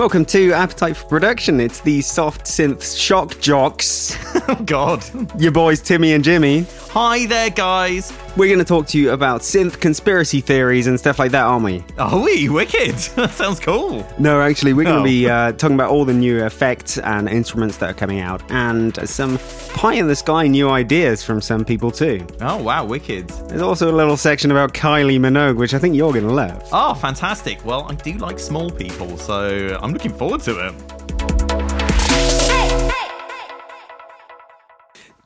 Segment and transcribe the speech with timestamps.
[0.00, 1.60] Welcome to Appetite for Production.
[1.60, 4.16] It's the soft synth shock jocks,
[4.48, 5.04] Oh, God.
[5.38, 6.64] your boys Timmy and Jimmy.
[6.92, 8.12] Hi there, guys.
[8.36, 11.64] We're going to talk to you about synth conspiracy theories and stuff like that, aren't
[11.64, 11.84] we?
[11.98, 12.94] Oh, we wicked.
[13.14, 14.04] That sounds cool.
[14.18, 15.04] No, actually, we're going to Oh.
[15.04, 18.96] be uh, talking about all the new effects and instruments that are coming out and
[19.08, 19.38] some
[19.74, 22.26] pie in the sky new ideas from some people too.
[22.40, 23.28] Oh, wow, wicked.
[23.28, 26.68] There's also a little section about Kylie Minogue, which I think you're going to love.
[26.72, 27.64] Oh, fantastic.
[27.64, 30.74] Well, I do like small people, so I'm looking forward to it.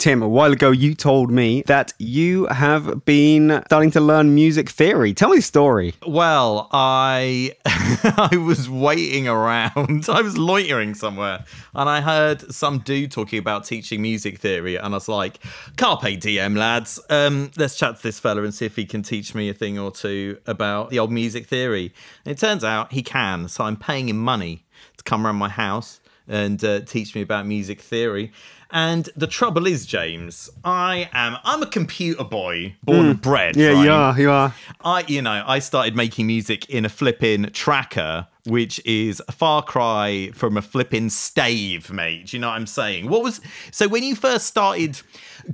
[0.04, 4.68] Tim, a while ago you told me that you have been starting to learn music
[4.68, 5.14] theory.
[5.14, 5.94] Tell me the story.
[6.06, 10.06] Well, I I was waiting around.
[10.10, 14.92] I was loitering somewhere, and I heard some dude talking about teaching music theory, and
[14.92, 15.38] I was like,
[15.78, 17.00] "Carpe diem, lads.
[17.08, 19.78] Um, let's chat to this fella and see if he can teach me a thing
[19.78, 21.94] or two about the old music theory."
[22.26, 23.48] And it turns out he can.
[23.48, 24.66] So I'm paying him money
[24.98, 28.32] to come around my house and uh, teach me about music theory.
[28.74, 33.10] And the trouble is, James, I am I'm a computer boy, born hmm.
[33.10, 33.54] and bred.
[33.54, 33.84] Yeah, right?
[33.84, 34.20] you are.
[34.20, 34.54] You are.
[34.84, 39.62] I, you know, I started making music in a flipping tracker, which is a far
[39.62, 42.26] cry from a flipping stave, mate.
[42.26, 43.08] Do you know what I'm saying?
[43.08, 45.00] What was so when you first started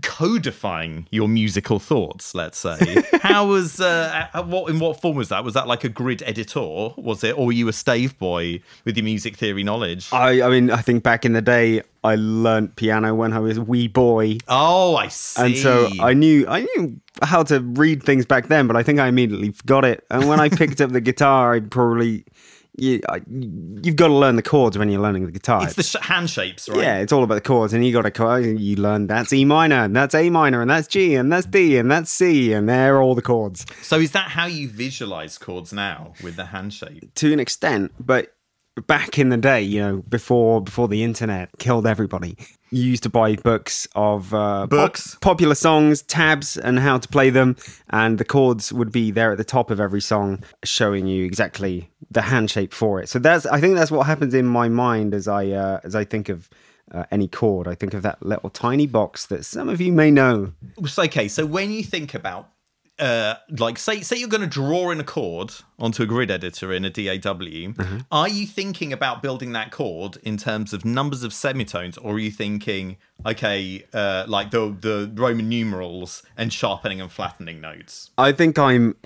[0.03, 2.35] codifying your musical thoughts?
[2.35, 5.45] Let's say, how was uh, uh, what in what form was that?
[5.45, 6.61] Was that like a grid editor?
[6.61, 10.13] Was it, or were you a stave boy with your music theory knowledge?
[10.13, 13.59] I, I mean, I think back in the day, I learnt piano when I was
[13.59, 15.43] a wee boy, oh, I see.
[15.43, 18.67] and so I knew I knew how to read things back then.
[18.67, 20.05] But I think I immediately forgot it.
[20.11, 22.25] And when I picked up the guitar, I probably
[22.81, 25.65] you, I, you've got to learn the chords when you're learning the guitar.
[25.65, 26.79] it's the sh- hand shapes, right?
[26.81, 29.85] yeah, it's all about the chords, and you got to you learn that's E minor,
[29.85, 33.01] and that's A minor, and that's G, and that's D, and that's C, and they're
[33.01, 37.15] all the chords So is that how you visualize chords now with the hand shape?
[37.15, 37.93] to an extent.
[37.99, 38.33] But
[38.87, 42.37] back in the day, you know, before before the internet killed everybody,
[42.71, 45.17] you used to buy books of uh, pop- Books?
[45.21, 47.57] popular songs, tabs, and how to play them,
[47.91, 51.91] and the chords would be there at the top of every song, showing you exactly
[52.11, 53.09] the hand shape for it.
[53.09, 56.05] So that's I think that's what happens in my mind as I uh, as I
[56.05, 56.49] think of.
[56.93, 60.11] Uh, any chord, I think of that little tiny box that some of you may
[60.11, 60.55] know.
[60.89, 62.49] So, okay, so when you think about
[63.01, 66.73] uh, like say say you're going to draw in a chord onto a grid editor
[66.73, 67.73] in a DAW,
[68.13, 72.19] are you thinking about building that chord in terms of numbers of semitones, or are
[72.19, 72.97] you thinking
[73.27, 78.11] okay, uh, like the the Roman numerals and sharpening and flattening notes?
[78.19, 78.97] I think I'm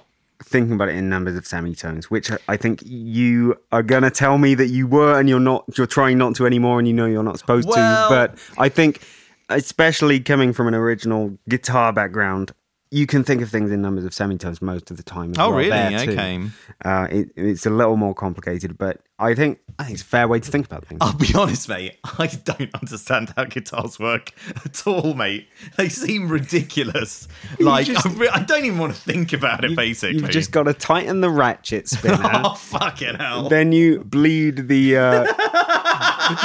[0.42, 4.54] thinking about it in numbers of semitones, which I think you are gonna tell me
[4.56, 5.64] that you were and you're not.
[5.76, 8.14] You're trying not to anymore, and you know you're not supposed Well- to.
[8.14, 9.00] But I think,
[9.48, 12.52] especially coming from an original guitar background.
[12.94, 15.32] You can think of things in numbers of semitones most of the time.
[15.32, 15.70] as Oh, really?
[15.72, 16.40] Okay.
[16.84, 20.26] Uh, it, it's a little more complicated, but I think I think it's a fair
[20.26, 20.98] way to think about things.
[21.00, 21.98] I'll be honest, mate.
[22.18, 24.32] I don't understand how guitars work
[24.64, 25.48] at all, mate.
[25.76, 27.28] They seem ridiculous.
[27.60, 29.76] Like just- I, re- I don't even want to think about it.
[29.76, 32.18] basically, You've just got to tighten the ratchet spinner.
[32.44, 33.48] oh fucking hell.
[33.48, 35.24] then you bleed the uh,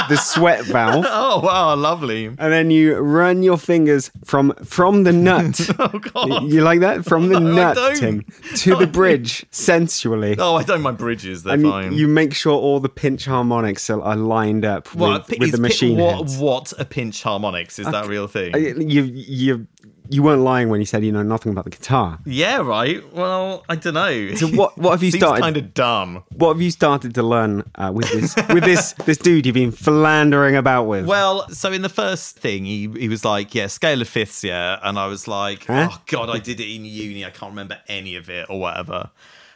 [0.09, 1.06] the sweat valve.
[1.08, 2.25] Oh wow, lovely.
[2.28, 5.59] and then you run your fingers from from the nut.
[5.79, 6.44] Oh god.
[6.44, 7.97] you like that from the No, nut.
[7.97, 8.25] Tim,
[8.58, 10.35] to the bridge sensually.
[10.38, 11.44] Oh, I don't mind bridges.
[11.44, 11.94] They're and you, fine.
[11.94, 15.97] you make sure all the pinch harmonics are, are lined up with, with the machine
[15.97, 18.53] what, what a pinch harmonics is that a real thing?
[18.56, 19.68] You you
[20.12, 22.18] you weren't lying when you said you know nothing about the guitar.
[22.25, 23.14] yeah, right.
[23.14, 24.34] Well, I don't know.
[24.36, 25.42] So what what have you started?
[25.42, 26.24] kind of dumb.
[26.34, 29.72] What have you started to learn uh, with this with this this dude you've been
[29.72, 31.06] philandering about with?
[31.06, 34.80] Well, so in the first thing, he he was like, "Yeah, scale of fifths, yeah,"
[34.81, 35.90] and I was like, Huh?
[35.91, 37.24] "Oh God, I did it in uni.
[37.24, 39.12] I can't remember any of it or whatever."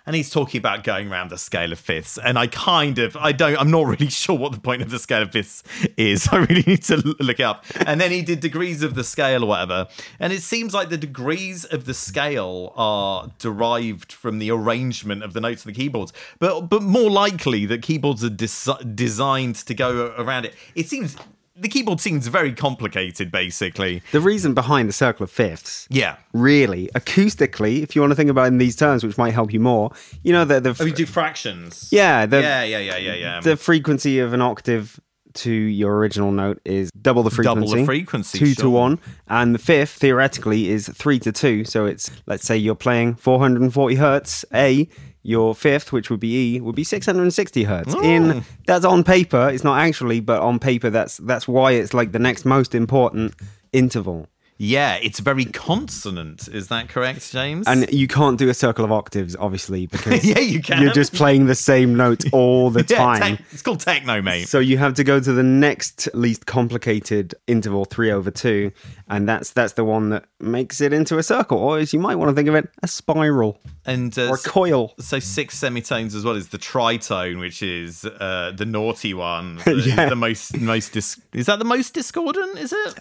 [0.06, 3.32] And he's talking about going around the scale of fifths, and I kind of, I
[3.32, 5.64] don't, I'm not really sure what the point of the scale of fifths
[5.96, 6.28] is.
[6.32, 7.66] I really need to look it up.
[7.86, 9.88] And then he did degrees of the scale or whatever,
[10.20, 15.34] and it seems like the degrees of the scale are derived from the arrangement of
[15.34, 19.74] the notes of the keyboards, but but more likely that keyboards are des- designed to
[19.74, 20.54] go around it.
[20.76, 21.16] It seems
[21.56, 24.02] the keyboard seems very complicated, basically.
[24.12, 26.16] the reason behind the circle of fifths Yeah.
[26.34, 29.54] really acoustically if you want to think about it in these terms which might help
[29.54, 29.92] you more
[30.24, 31.90] you know that the Oh, we do fractions.
[31.92, 33.40] yeah the yeah, yeah, yeah, yeah, yeah.
[33.42, 35.00] the frequency of an octave
[35.36, 39.54] to your original note is double the frequency, Double the frequency, two to one and
[39.56, 44.46] the fifth theoretically is three to two so it's let's say you're playing 440 hertz
[44.54, 44.88] a
[45.24, 48.02] your fifth which would be e would be 660 hertz Oh.
[48.04, 52.12] in that's on paper it's not actually but on paper that's that's why it's like
[52.12, 53.34] the next most important
[53.72, 54.28] interval
[54.58, 56.48] Yeah, it's very consonant.
[56.48, 57.68] Is that correct, James?
[57.68, 60.82] And you can't do a circle of octaves, obviously, because yeah, you can.
[60.82, 63.20] you're just playing the same note all the yeah, time.
[63.38, 64.48] tech- it's called techno, mate.
[64.48, 68.72] So you have to go to the next least complicated interval, three over two,
[69.10, 72.16] and that's that's the one that makes it into a circle, or as you might
[72.16, 74.94] want to think of it, a spiral and uh, or a coil.
[75.00, 79.60] so six semitones as well is the tritone, which is uh, the naughty one.
[79.74, 80.08] Yeah.
[80.08, 82.58] the most most dis- is that the most discordant?
[82.60, 82.94] Is it?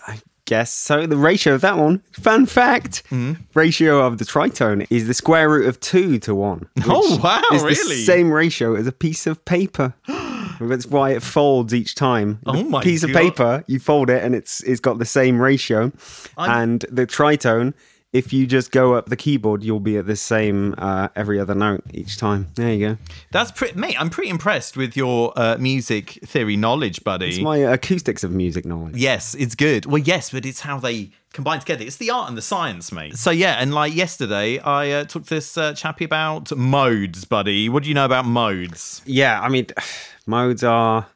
[0.52, 1.06] Guess so.
[1.06, 3.32] The ratio of that one, fun fact, Hmm?
[3.54, 6.69] ratio of the tritone is the square root of two to one.
[6.84, 8.04] Oh, which wow, is the really?
[8.04, 9.94] same ratio as a piece of paper.
[10.60, 12.38] That's why it folds each time.
[12.44, 15.40] The Oh my piece of paper, you fold it, and it's it's got the same
[15.40, 15.90] ratio.
[16.37, 17.72] I'm- And the tritone,
[18.12, 21.55] if you just go up the keyboard, you'll be at the same uh, every other
[21.55, 22.49] note each time.
[22.56, 22.99] There you go.
[23.31, 23.99] That's pretty, mate.
[23.99, 27.29] I'm pretty impressed with your uh, music theory knowledge, buddy.
[27.29, 28.97] It's my acoustics of music knowledge.
[28.97, 29.87] Yes, it's good.
[29.87, 31.85] Well, yes, but it's how they combine together.
[31.85, 33.17] It's the art and the science, mate.
[33.17, 37.70] So yeah, and like yesterday, I uh, took this uh, chappy about modes, buddy.
[37.70, 39.00] What do you know about modes?
[39.06, 39.69] Yeah, I mean,
[40.26, 41.06] modes are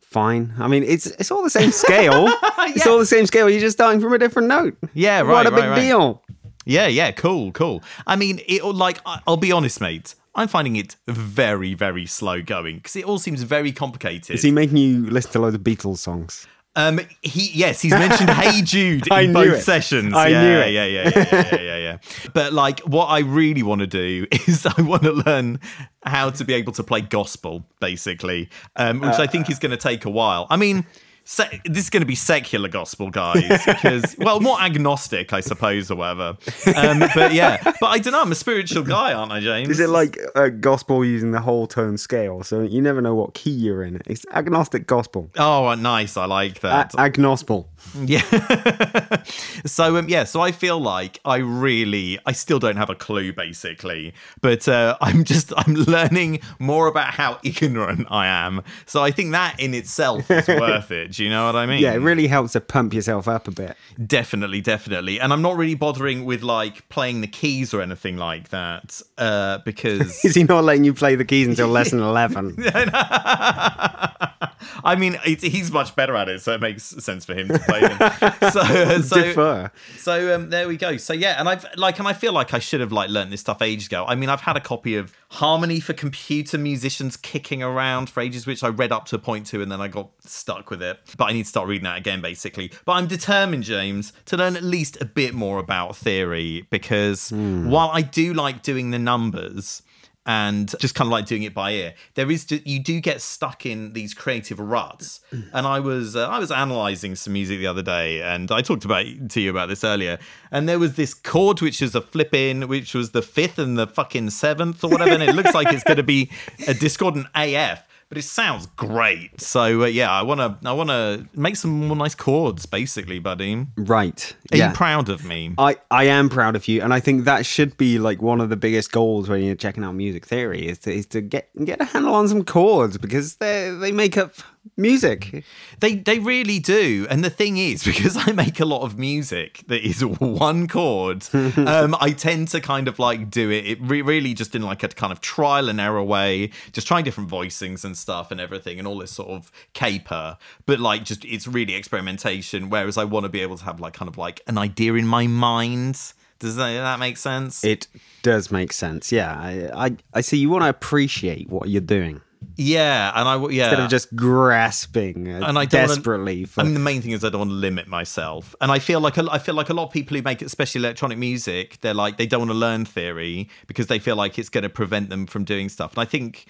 [0.00, 0.54] fine.
[0.58, 2.28] I mean, it's it's all the same scale.
[2.72, 3.50] It's all the same scale.
[3.50, 4.76] You're just starting from a different note.
[4.94, 5.28] Yeah, right.
[5.28, 5.80] What a big right, right.
[5.80, 6.22] deal.
[6.64, 7.82] Yeah, yeah, cool, cool.
[8.06, 10.14] I mean, it like I'll be honest, mate.
[10.34, 14.34] I'm finding it very, very slow going because it all seems very complicated.
[14.34, 16.46] Is he making you listen to loads of Beatles songs?
[16.76, 19.62] Um, he yes, he's mentioned Hey Jude in both it.
[19.62, 20.14] sessions.
[20.14, 20.72] I yeah, knew it.
[20.72, 21.98] Yeah, yeah, yeah, yeah, yeah, yeah, yeah.
[22.32, 25.58] But like, what I really want to do is I want to learn
[26.04, 29.76] how to be able to play gospel, basically, um, which I think is going to
[29.76, 30.46] take a while.
[30.50, 30.86] I mean.
[31.24, 35.90] Se- this is going to be secular gospel, guys, because well, more agnostic, I suppose,
[35.90, 36.36] or whatever.
[36.74, 38.20] Um, but yeah, but I don't know.
[38.22, 39.68] I'm a spiritual guy, aren't I, James?
[39.68, 42.42] Is it like a gospel using the whole tone scale?
[42.42, 44.00] So you never know what key you're in.
[44.06, 45.30] It's agnostic gospel.
[45.38, 46.16] Oh, nice.
[46.16, 46.92] I like A- that.
[46.94, 47.66] agnospel.
[48.04, 48.20] Yeah.
[49.66, 53.32] so um, yeah, so I feel like I really I still don't have a clue
[53.32, 58.62] basically, but uh, I'm just I'm learning more about how ignorant I am.
[58.86, 61.09] So I think that in itself is worth it.
[61.10, 61.80] Do you know what I mean?
[61.80, 63.76] Yeah, it really helps to pump yourself up a bit.
[64.04, 65.18] Definitely, definitely.
[65.20, 69.58] And I'm not really bothering with like playing the keys or anything like that uh,
[69.64, 72.56] because Is he not letting you play the keys until lesson 11?
[74.84, 77.58] I mean it's, he's much better at it, so it makes sense for him to
[77.58, 77.98] play them.
[78.50, 79.70] So, so Defer.
[79.96, 80.96] So um, there we go.
[80.96, 83.40] So yeah, and I've like, and I feel like I should have like learned this
[83.40, 84.04] stuff ages ago.
[84.06, 88.46] I mean, I've had a copy of Harmony for Computer Musicians kicking around for ages,
[88.46, 90.98] which I read up to a point to, and then I got stuck with it.
[91.16, 92.72] But I need to start reading that again, basically.
[92.84, 97.90] But I'm determined, James, to learn at least a bit more about theory because while
[97.92, 99.82] I do like doing the numbers
[100.26, 101.94] and just kind of like doing it by ear.
[102.14, 105.20] There is you do get stuck in these creative ruts,
[105.52, 108.84] and I was uh, I was analyzing some music the other day, and I talked
[108.84, 110.18] about to you about this earlier.
[110.50, 113.78] And there was this chord which was a flip in, which was the fifth and
[113.78, 116.30] the fucking seventh or whatever, and it looks like it's going to be
[116.68, 117.82] a discordant AF.
[118.10, 122.16] But it sounds great, so uh, yeah, I wanna, I wanna make some more nice
[122.16, 123.68] chords, basically, buddy.
[123.76, 124.34] Right.
[124.52, 124.70] Are yeah.
[124.70, 125.54] you proud of me?
[125.56, 128.48] I, I am proud of you, and I think that should be like one of
[128.48, 131.80] the biggest goals when you're checking out music theory is to, is to get get
[131.80, 134.32] a handle on some chords because they they make up
[134.76, 135.44] music.
[135.80, 137.06] They they really do.
[137.10, 141.26] And the thing is, because I make a lot of music that is one chord,
[141.32, 144.82] um, I tend to kind of like do it, it re- really just in like
[144.82, 148.78] a kind of trial and error way, just trying different voicings and stuff and everything
[148.78, 150.38] and all this sort of caper.
[150.66, 152.70] But like just it's really experimentation.
[152.70, 155.06] Whereas I want to be able to have like kind of like an idea in
[155.06, 156.12] my mind.
[156.38, 157.62] Does that, that make sense?
[157.64, 157.86] It
[158.22, 159.12] does make sense.
[159.12, 160.38] Yeah, I I, I see.
[160.38, 162.22] You want to appreciate what you're doing
[162.56, 163.64] yeah, and I yeah.
[163.64, 166.60] instead of just grasping uh, and I don't wanna- desperately for.
[166.60, 169.00] I mean, the main thing is I don't want to limit myself, and I feel
[169.00, 171.94] like a, I feel like a lot of people who make especially electronic music, they're
[171.94, 175.10] like they don't want to learn theory because they feel like it's going to prevent
[175.10, 175.92] them from doing stuff.
[175.92, 176.46] And I think.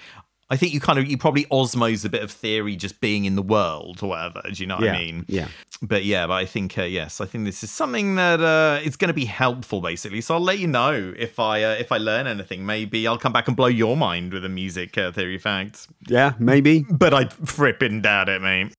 [0.50, 3.36] I think you kind of you probably osmose a bit of theory just being in
[3.36, 4.42] the world or whatever.
[4.42, 5.24] Do you know what yeah, I mean?
[5.28, 5.48] yeah.
[5.80, 8.96] But yeah, but I think uh, yes, I think this is something that uh, is
[8.96, 10.20] going to be helpful, basically.
[10.20, 12.66] So I'll let you know if I uh, if I learn anything.
[12.66, 15.88] Maybe I'll come back and blow your mind with a music uh, theory fact.
[16.06, 16.84] Yeah, maybe.
[16.90, 18.74] But I frippin' doubt it, mate.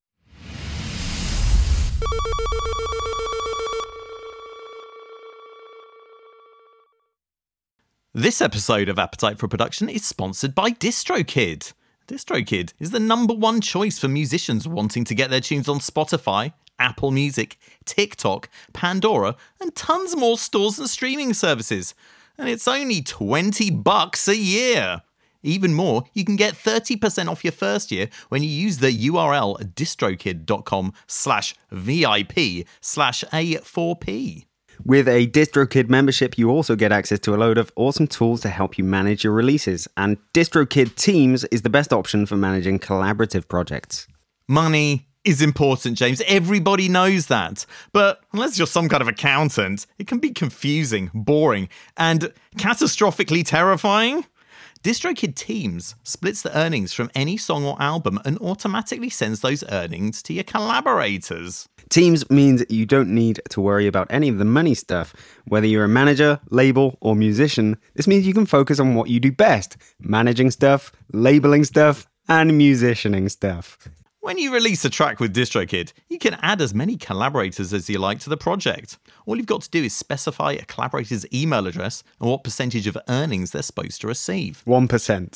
[8.14, 11.72] This episode of Appetite for Production is sponsored by DistroKid.
[12.10, 16.52] DistroKid is the number one choice for musicians wanting to get their tunes on Spotify,
[16.78, 21.96] Apple Music, TikTok, Pandora, and tons more stores and streaming services.
[22.38, 25.04] And it's only 20 bucks a year.
[25.42, 29.74] Even more, you can get 30% off your first year when you use the URL
[29.74, 34.48] distrokid.com slash VIP slash A4P.
[34.86, 38.50] With a DistroKid membership, you also get access to a load of awesome tools to
[38.50, 39.88] help you manage your releases.
[39.98, 44.08] And DistroKid Teams is the best option for managing collaborative projects.
[44.48, 46.22] Money is important, James.
[46.28, 47.66] Everybody knows that.
[47.94, 54.26] But unless you're some kind of accountant, it can be confusing, boring, and catastrophically terrifying.
[54.84, 60.24] DistroKid Teams splits the earnings from any song or album and automatically sends those earnings
[60.24, 61.70] to your collaborators.
[61.92, 65.14] Teams means you don't need to worry about any of the money stuff.
[65.44, 69.20] Whether you're a manager, label, or musician, this means you can focus on what you
[69.20, 73.78] do best managing stuff, labeling stuff, and musicianing stuff.
[74.22, 78.00] When you release a track with DistroKid, you can add as many collaborators as you
[78.00, 78.98] like to the project.
[79.26, 82.98] All you've got to do is specify a collaborator's email address and what percentage of
[83.10, 84.64] earnings they're supposed to receive.
[84.66, 84.88] 1%.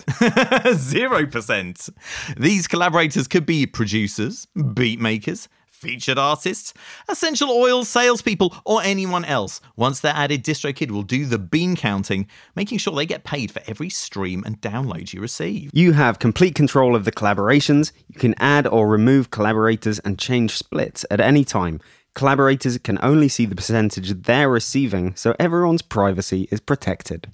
[0.06, 1.90] 0%.
[2.38, 6.74] These collaborators could be producers, beat makers, featured artists,
[7.10, 9.62] essential oil salespeople, or anyone else.
[9.76, 13.62] Once they're added, DistroKid will do the bean counting, making sure they get paid for
[13.68, 15.70] every stream and download you receive.
[15.74, 17.92] You have complete control of the collaborations.
[18.08, 21.82] You can add or remove collaborators and change splits at any time.
[22.14, 27.28] Collaborators can only see the percentage they're receiving, so everyone's privacy is protected.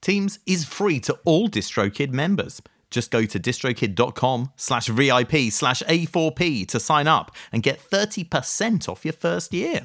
[0.00, 2.60] Teams is free to all DistroKid members.
[2.90, 9.04] Just go to distrokid.com slash VIP slash A4P to sign up and get 30% off
[9.04, 9.82] your first year.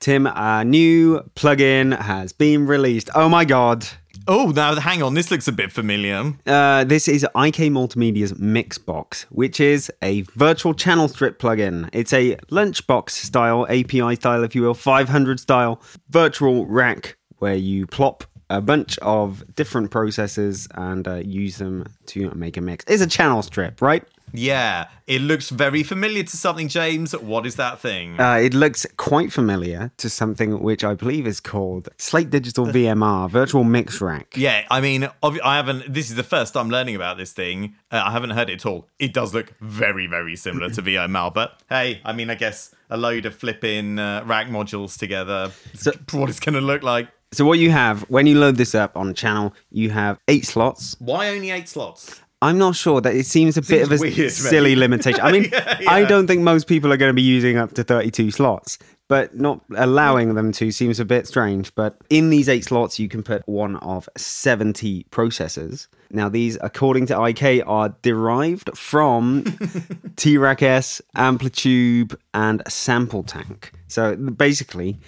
[0.00, 3.10] Tim, a new plugin has been released.
[3.14, 3.86] Oh my god.
[4.26, 6.34] Oh, now hang on, this looks a bit familiar.
[6.46, 11.90] Uh, this is IK Multimedia's Mixbox, which is a virtual channel strip plugin.
[11.92, 17.86] It's a lunchbox style, API style, if you will, 500 style virtual rack where you
[17.86, 22.84] plop a bunch of different processes and uh, use them to make a mix.
[22.88, 24.04] It's a channel strip, right?
[24.32, 27.12] Yeah, it looks very familiar to something, James.
[27.16, 28.20] What is that thing?
[28.20, 33.28] Uh, it looks quite familiar to something which I believe is called Slate Digital VMR,
[33.28, 34.34] Virtual Mix Rack.
[34.36, 35.92] Yeah, I mean, I haven't.
[35.92, 37.74] This is the first I'm learning about this thing.
[37.90, 38.88] Uh, I haven't heard it at all.
[38.98, 42.96] It does look very, very similar to VMR, but hey, I mean, I guess a
[42.96, 45.50] load of flipping uh, rack modules together.
[45.74, 47.08] So, what it's going to look like.
[47.32, 50.96] So what you have when you load this up on channel, you have eight slots.
[50.98, 52.20] Why only eight slots?
[52.42, 55.20] I'm not sure that it seems a seems bit of a weird, silly limitation.
[55.20, 55.90] I mean, yeah, yeah.
[55.90, 59.36] I don't think most people are going to be using up to 32 slots, but
[59.36, 61.74] not allowing them to seems a bit strange.
[61.74, 65.86] But in these eight slots, you can put one of 70 processors.
[66.10, 69.44] Now, these, according to IK, are derived from
[70.16, 73.72] T-Rack S, Amplitube, and Sample Tank.
[73.86, 74.98] So basically,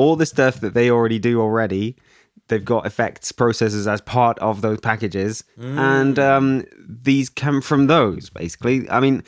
[0.00, 1.94] all the stuff that they already do already
[2.48, 5.78] they've got effects processors as part of those packages mm.
[5.78, 9.22] and um, these come from those basically i mean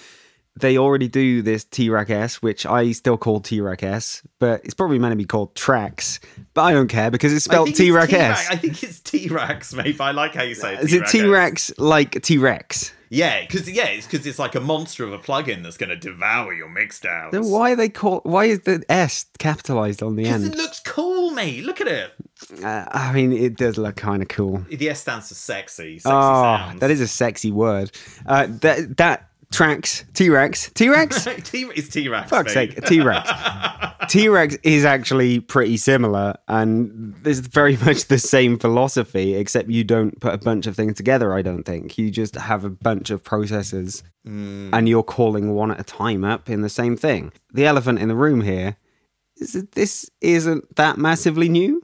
[0.58, 4.98] they already do this T-Rack S, which I still call T-Rack S, but it's probably
[4.98, 6.20] meant to be called Tracks.
[6.54, 8.48] But I don't care because it's spelled T-Rack S.
[8.50, 10.00] I think it's T-Rax, mate.
[10.00, 10.80] I like how you say it.
[10.80, 12.92] Is it T-Rex like T-Rex?
[13.12, 15.96] Yeah, because yeah, it's because it's like a monster of a plugin that's going to
[15.96, 17.32] devour your mixdowns.
[17.32, 18.20] Then why are they call?
[18.24, 20.44] Why is the S capitalized on the end?
[20.46, 21.62] It looks cool, mate.
[21.62, 22.12] Look at it.
[22.64, 24.64] Uh, I mean, it does look kind of cool.
[24.70, 25.98] The S stands for sexy.
[25.98, 26.80] sexy oh, sounds.
[26.80, 27.90] that is a sexy word.
[28.24, 30.70] Uh, that that tracks T Rex.
[30.74, 31.26] T Rex?
[31.26, 32.30] It's T Rex.
[32.30, 32.82] Fuck's sake.
[32.86, 33.30] T Rex.
[34.08, 39.84] T Rex is actually pretty similar and there's very much the same philosophy, except you
[39.84, 41.96] don't put a bunch of things together, I don't think.
[41.98, 44.70] You just have a bunch of processes mm.
[44.72, 47.32] and you're calling one at a time up in the same thing.
[47.52, 48.76] The elephant in the room here
[49.36, 51.82] is that this isn't that massively new.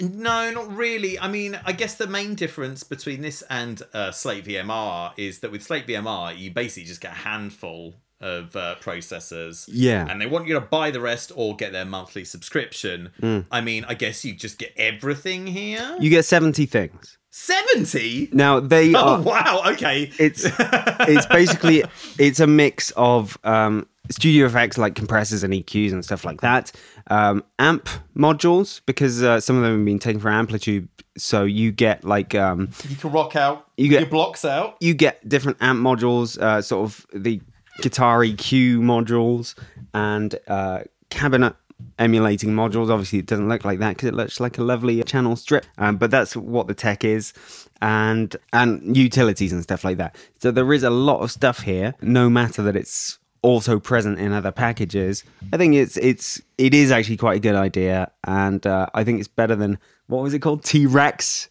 [0.00, 1.18] No, not really.
[1.18, 5.50] I mean, I guess the main difference between this and uh, Slate VMR is that
[5.50, 9.68] with Slate VMR, you basically just get a handful of uh, processors.
[9.72, 10.06] Yeah.
[10.08, 13.10] And they want you to buy the rest or get their monthly subscription.
[13.20, 13.46] Mm.
[13.50, 15.96] I mean, I guess you just get everything here.
[15.98, 17.16] You get 70 things.
[17.32, 21.84] 70 now they oh are, wow okay it's it's basically
[22.18, 26.72] it's a mix of um studio effects like compressors and eqs and stuff like that
[27.08, 31.70] um amp modules because uh, some of them have been taken from AmpliTube, so you
[31.70, 35.58] get like um you can rock out you get your blocks out you get different
[35.60, 37.40] amp modules uh sort of the
[37.82, 39.54] guitar eq modules
[39.94, 40.80] and uh
[41.10, 41.54] cabinet
[41.98, 42.90] emulating modules.
[42.90, 45.66] Obviously, it doesn't look like that because it looks like a lovely channel strip.
[45.78, 47.32] Um, but that's what the tech is,
[47.80, 50.16] and and utilities and stuff like that.
[50.38, 51.94] So there is a lot of stuff here.
[52.00, 55.24] No matter that it's also present in other packages.
[55.52, 59.18] I think it's it's it is actually quite a good idea, and uh, I think
[59.18, 61.49] it's better than what was it called T Rex.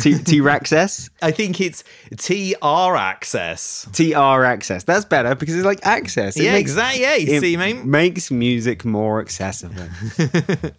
[0.00, 1.10] T Rex S?
[1.22, 1.84] I think it's
[2.16, 3.88] TR Access.
[3.92, 4.84] TR Access.
[4.84, 6.36] That's better because it's like access.
[6.36, 7.02] It yeah, makes- exactly.
[7.02, 7.84] Yeah, you see, mate.
[7.84, 9.82] makes music more accessible.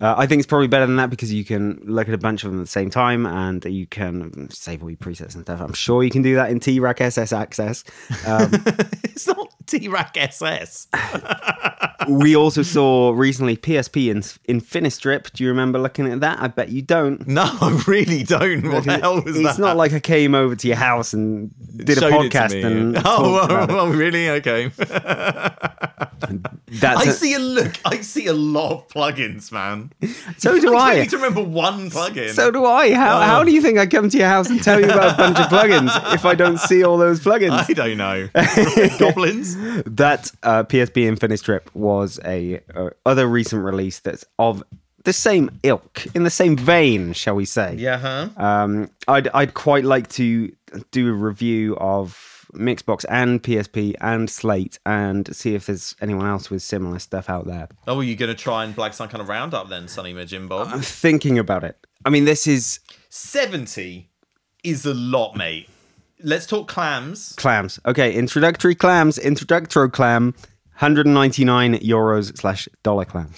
[0.01, 2.43] uh, I think it's probably better than that because you can look at a bunch
[2.43, 5.61] of them at the same time and you can save all your presets and stuff.
[5.61, 7.83] I'm sure you can do that in T-Rack SS Access.
[8.25, 8.51] Um,
[9.03, 10.87] It's not T-Rack SS.
[12.09, 14.19] We also saw recently PSP in
[14.59, 15.31] Infinistrip.
[15.33, 16.39] Do you remember looking at that?
[16.41, 17.27] I bet you don't.
[17.27, 18.71] No, I really don't.
[18.71, 19.59] What the hell was it's that?
[19.61, 22.61] not like I came over to your house and did a Showed to podcast me.
[22.63, 24.29] and oh, well, well, really?
[24.29, 24.71] Okay.
[26.83, 27.73] I a- see a look.
[27.85, 29.91] I see a lot of plugins, man.
[30.37, 32.29] so do I you to remember one plugin.
[32.31, 32.93] So do I.
[32.93, 33.21] How, Oh.
[33.23, 35.37] how do you think I come to your house and tell you about a bunch
[35.39, 37.51] of plugins if I don't see all those plugins?
[37.69, 38.29] I don't know.
[38.99, 39.55] Goblins.
[39.85, 41.90] that uh, PSP Infinistrip was
[42.23, 44.63] a uh, other recent release that's of
[45.03, 47.75] the same ilk, in the same vein, shall we say?
[47.75, 48.29] Yeah, huh?
[48.37, 50.51] Um, I'd I'd quite like to
[50.91, 56.49] do a review of Mixbox and PSP and Slate and see if there's anyone else
[56.49, 57.69] with similar stuff out there.
[57.87, 60.47] Oh, are you going to try and black some kind of roundup then, Sonny Majin
[60.47, 60.67] Bob?
[60.71, 61.77] I'm thinking about it.
[62.05, 62.79] I mean, this is
[63.09, 64.09] 70
[64.63, 65.69] is a lot, mate.
[66.23, 67.33] Let's talk clams.
[67.33, 67.79] clams.
[67.85, 70.35] Okay, introductory clams, introductory clam,
[70.81, 73.31] 199 euros slash dollar clam.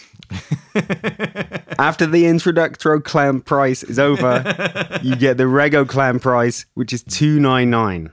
[1.78, 7.04] After the introductory clam price is over, you get the Rego clam price, which is
[7.04, 8.12] 299.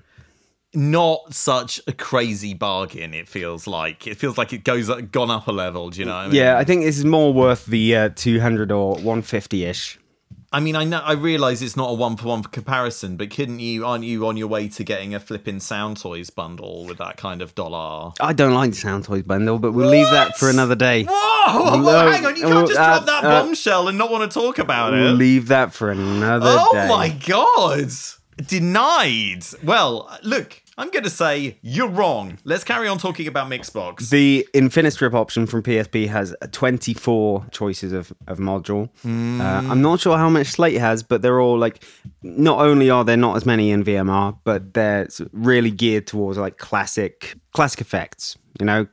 [0.75, 4.09] Not such a crazy bargain, it feels like.
[4.09, 6.35] It feels like it goes gone up a level, do you know what I mean?
[6.35, 9.97] Yeah, I think this is more worth the uh, 200 or 150 ish.
[10.53, 13.61] I mean, I know I realize it's not a one for one comparison, but couldn't
[13.61, 17.17] you aren't you on your way to getting a flipping Sound Toys bundle with that
[17.17, 18.13] kind of dollar?
[18.21, 21.05] I don't like the Sound Toys bundle, but we'll leave that for another day.
[21.05, 21.31] Whoa!
[21.81, 24.31] No, hang on, you uh, can't just uh, drop that uh, bombshell and not want
[24.31, 25.13] to talk about We'll it.
[25.13, 26.87] leave that for another Oh day.
[26.89, 27.91] my god!
[28.47, 29.45] Denied.
[29.63, 32.39] Well, look, I'm going to say you're wrong.
[32.43, 34.09] Let's carry on talking about Mixbox.
[34.09, 38.89] The Infinistrip option from PSP has 24 choices of, of module.
[39.05, 39.41] Mm.
[39.41, 41.85] Uh, I'm not sure how much Slate has, but they're all like,
[42.23, 46.57] not only are there not as many in VMR, but they're really geared towards like
[46.57, 48.39] classic classic effects.
[48.59, 48.87] You know,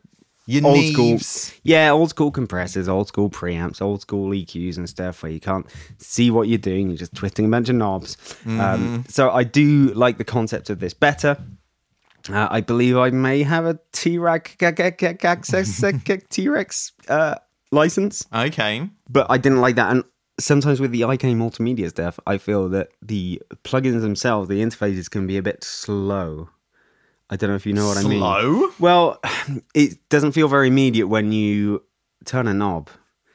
[0.45, 1.21] Your old Neves.
[1.21, 5.39] school, yeah, old school compressors, old school preamps, old school EQs and stuff where you
[5.39, 5.65] can't
[5.99, 8.17] see what you're doing, you're just twisting a bunch of knobs.
[8.43, 8.59] Mm-hmm.
[8.59, 11.37] Um, so I do like the concept of this better.
[12.29, 15.83] Uh, I believe I may have a T-Rex access
[16.29, 17.35] T-Rex uh,
[17.71, 18.89] license, Okay.
[19.09, 19.91] but I didn't like that.
[19.91, 20.03] And
[20.39, 25.27] sometimes with the IK multimedia stuff, I feel that the plugins themselves, the interfaces can
[25.27, 26.49] be a bit slow.
[27.29, 28.19] I don't know if you know what I mean.
[28.19, 28.69] Slow?
[28.79, 29.19] Well,
[29.73, 31.83] it doesn't feel very immediate when you
[32.25, 32.89] turn a knob.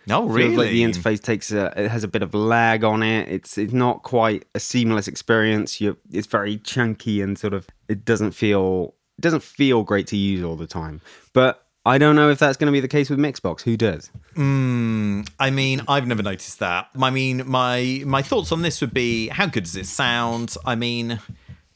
[0.06, 0.56] No, Feels really.
[0.56, 3.28] like the interface takes a, it has a bit of lag on it.
[3.28, 5.80] It's it's not quite a seamless experience.
[5.80, 10.16] You it's very chunky and sort of it doesn't feel it doesn't feel great to
[10.16, 11.00] use all the time.
[11.32, 13.62] But I don't know if that's going to be the case with Mixbox.
[13.62, 14.10] Who does?
[14.36, 16.88] Mm, I mean, I've never noticed that.
[17.00, 20.56] I mean, my my thoughts on this would be how good does it sound?
[20.64, 21.18] I mean,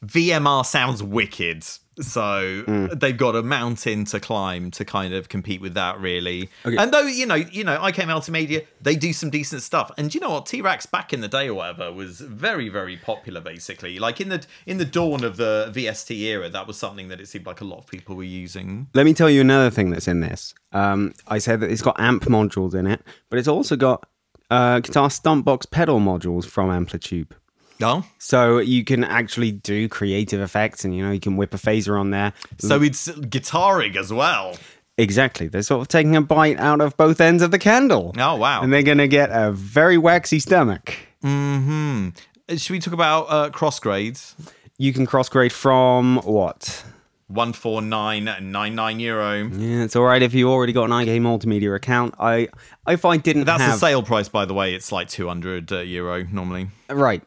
[0.05, 1.65] VMR sounds wicked.
[2.01, 3.01] So Mm.
[3.01, 6.51] they've got a mountain to climb to kind of compete with that, really.
[6.65, 6.77] Okay.
[6.77, 9.91] And though you know, you know, IK Multimedia, they do some decent stuff.
[9.97, 13.41] And you know what, T-Rex back in the day or whatever was very, very popular.
[13.41, 17.21] Basically, like in the in the dawn of the VST era, that was something that
[17.21, 18.89] it seemed like a lot of people were using.
[18.95, 20.55] Let me tell you another thing that's in this.
[20.73, 24.07] Um, I said that it's got amp modules in it, but it's also got
[24.51, 27.31] uh, guitar stomp box pedal modules from AmpliTube.
[27.83, 31.59] Oh, So you can actually do creative effects, and you know you can whip a
[31.59, 32.33] phaser on there.
[32.59, 34.57] so it's guitaring as well.
[34.99, 38.15] Exactly, they're sort of taking a bite out of both ends of the candle.
[38.19, 38.63] Oh wow.
[38.63, 40.97] and they're going to get a very waxy stomach.
[41.23, 42.11] Hmm.
[42.49, 44.35] Should we talk about uh, cross grades?
[44.79, 46.85] You can cross grade from what?
[47.29, 49.49] One four nine nine nine euro.
[49.49, 52.15] Yeah, it's all right if you already got an IK multimedia account.
[52.21, 52.49] I,
[52.87, 54.75] if I didn't That's have the sale price, by the way.
[54.75, 56.69] It's like two hundred uh, euro normally.
[56.89, 57.23] right,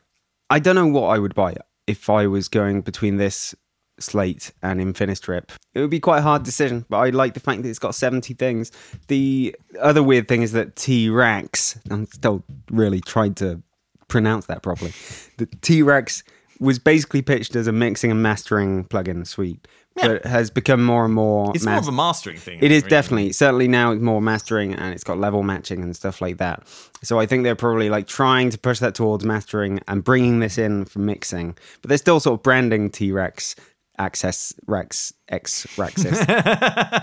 [0.49, 1.55] I don't know what I would buy
[1.87, 3.55] if I was going between this
[3.99, 5.49] slate and Infinistrip.
[5.73, 7.95] It would be quite a hard decision, but I like the fact that it's got
[7.95, 8.71] seventy things.
[9.07, 11.79] The other weird thing is that T Rex.
[11.91, 13.61] I'm still really trying to
[14.07, 14.93] pronounce that properly.
[15.37, 16.23] The T Rex
[16.59, 21.13] was basically pitched as a mixing and mastering plugin suite, but has become more and
[21.13, 21.51] more.
[21.55, 22.59] It's more of a mastering thing.
[22.61, 22.89] It is really.
[22.89, 26.67] definitely certainly now it's more mastering and it's got level matching and stuff like that.
[27.01, 30.57] So I think they're probably like trying to push that towards mastering and bringing this
[30.57, 33.55] in for mixing, but they're still sort of branding T Rex
[33.97, 36.25] Access Rex X Rexis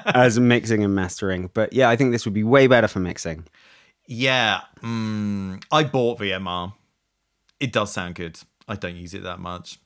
[0.15, 1.51] as mixing and mastering.
[1.55, 3.47] But yeah, I think this would be way better for mixing.
[4.07, 6.75] Yeah, mm, I bought VMR.
[7.59, 8.39] It does sound good.
[8.69, 9.79] I don't use it that much.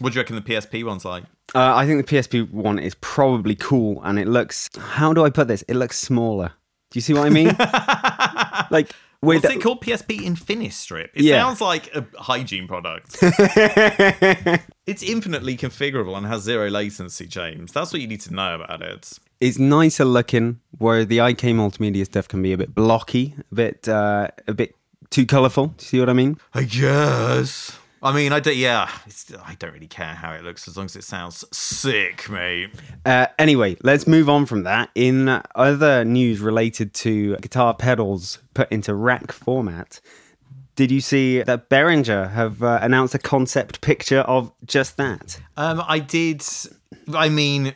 [0.00, 1.24] What do you reckon the PSP one's like?
[1.54, 4.68] Uh, I think the PSP one is probably cool, and it looks.
[4.78, 5.62] How do I put this?
[5.62, 6.52] It looks smaller.
[6.90, 7.48] Do you see what I mean?
[8.70, 9.82] like with What's it called?
[9.82, 11.08] PSP Infinistrip.
[11.14, 11.42] It Yeah.
[11.42, 13.18] sounds like a hygiene product.
[14.86, 17.72] it's infinitely configurable and has zero latency, James.
[17.72, 19.18] That's what you need to know about it.
[19.40, 23.88] it's nicer looking, where the IK multimedia stuff can be a bit blocky, a bit
[23.88, 24.74] uh, a bit
[25.10, 25.68] too colourful.
[25.68, 26.38] Do you see what I mean?
[26.54, 27.76] I guess.
[28.02, 28.56] I mean, I don't.
[28.56, 32.28] Yeah, it's, I don't really care how it looks as long as it sounds sick,
[32.30, 32.70] mate.
[33.04, 34.90] Uh, anyway, let's move on from that.
[34.94, 40.00] In other news related to guitar pedals put into rack format,
[40.76, 45.40] did you see that Behringer have uh, announced a concept picture of just that?
[45.56, 46.44] Um, I did.
[47.12, 47.74] I mean,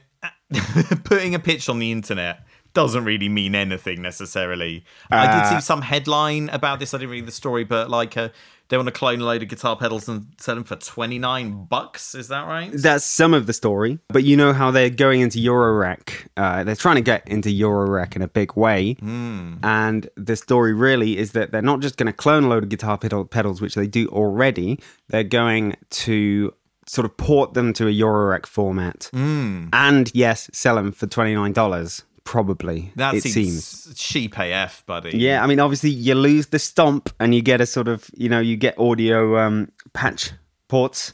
[1.04, 4.84] putting a pitch on the internet doesn't really mean anything necessarily.
[5.10, 6.94] I did see some headline about this.
[6.94, 8.30] I didn't read the story, but like, uh,
[8.72, 11.66] they want to clone a load of guitar pedals and sell them for twenty nine
[11.66, 12.14] bucks.
[12.14, 12.70] Is that right?
[12.72, 16.26] That's some of the story, but you know how they're going into Eurorack.
[16.38, 18.96] Uh, they're trying to get into Eurorack in a big way.
[19.02, 22.70] And the story really is that they're not just going to clone a load of
[22.70, 24.80] guitar pedal, pedals, which they do already.
[25.08, 26.54] They're going to
[26.86, 29.10] sort of port them to a Eurorack format.
[29.12, 32.92] And yes, sell them for $29, probably.
[32.96, 33.98] That it seems, seems.
[33.98, 35.16] cheap AF, buddy.
[35.16, 38.28] Yeah, I mean, obviously, you lose the stomp and you get a sort of, you
[38.28, 40.32] know, you get audio um, patch
[40.68, 41.12] ports.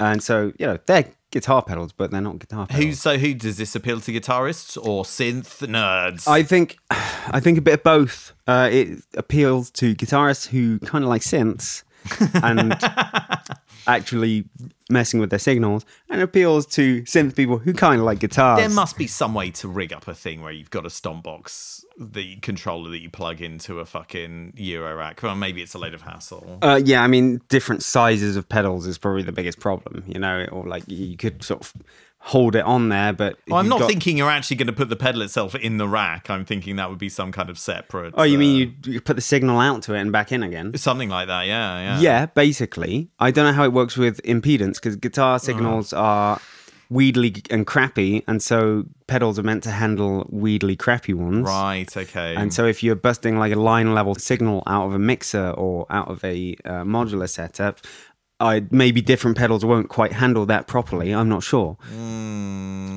[0.00, 2.84] And so, you know, they're guitar pedals, but they're not guitar pedals.
[2.84, 6.28] Who so who does this appeal to guitarists or synth nerds?
[6.28, 8.34] I think, I think a bit of both.
[8.46, 11.82] Uh, it appeals to guitarists who kind of like synths
[12.42, 12.76] and
[13.86, 14.44] actually
[14.92, 18.58] messing with their signals, and appeals to synth people who kind of like guitars.
[18.58, 21.24] there must be some way to rig up a thing where you've got a stomp
[21.24, 25.22] box, the controller that you plug into a fucking Euro rack.
[25.22, 26.58] Well, maybe it's a load of hassle.
[26.62, 30.46] Uh, yeah, I mean, different sizes of pedals is probably the biggest problem, you know,
[30.52, 31.72] or like you could sort of
[32.24, 33.36] hold it on there, but.
[33.48, 35.88] Well, I'm not got- thinking you're actually going to put the pedal itself in the
[35.88, 36.30] rack.
[36.30, 38.14] I'm thinking that would be some kind of separate.
[38.16, 40.42] Oh, you uh, mean you, you put the signal out to it and back in
[40.42, 40.76] again?
[40.76, 41.46] something like that?
[41.46, 42.00] Yeah, yeah.
[42.00, 43.08] Yeah, basically.
[43.18, 46.40] I don't know how it works with impedance because guitar signals are
[46.90, 51.46] weedly and crappy, and so pedals are meant to handle weedly crappy ones.
[51.46, 51.94] Right.
[51.96, 52.36] Okay.
[52.36, 55.86] And so if you're busting like a line level signal out of a mixer or
[55.90, 57.80] out of a uh, modular setup,
[58.42, 61.12] I, maybe different pedals won't quite handle that properly.
[61.14, 61.76] I'm not sure.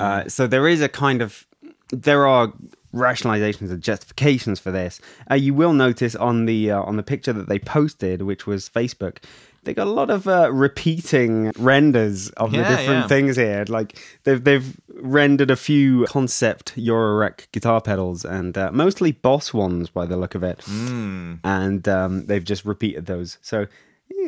[0.01, 1.45] Uh, so there is a kind of
[1.91, 2.51] there are
[2.93, 4.99] rationalizations and justifications for this.
[5.29, 8.69] Uh, you will notice on the uh, on the picture that they posted, which was
[8.69, 9.17] Facebook,
[9.63, 13.07] they got a lot of uh, repeating renders of the different yeah.
[13.07, 13.65] things here.
[13.67, 19.89] Like they've they've rendered a few concept Eurorack guitar pedals and uh, mostly Boss ones
[19.89, 21.35] by the look of it, Hmm.
[21.43, 23.37] and um, they've just repeated those.
[23.41, 23.67] So